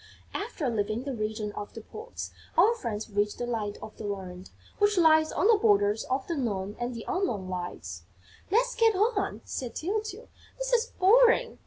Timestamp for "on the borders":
5.31-6.05